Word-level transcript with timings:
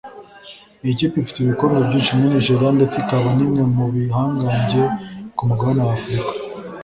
Iyi 0.83 0.97
kipe 0.99 1.15
ifite 1.19 1.37
ibikombe 1.41 1.77
byinshi 1.87 2.11
muri 2.15 2.31
Nigeria 2.33 2.69
ndetse 2.77 2.95
ikaba 3.03 3.27
n’imwe 3.35 3.61
mu 3.75 3.85
bihangange 3.93 4.81
ku 5.35 5.41
mugabane 5.49 5.81
wa 5.87 5.93
Afurika 5.97 6.29